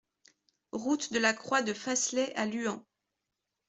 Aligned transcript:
Route 0.71 1.13
de 1.13 1.19
la 1.19 1.31
Croix 1.31 1.61
de 1.61 1.73
Faslay 1.73 2.33
à 2.35 2.47
Luant 2.47 2.83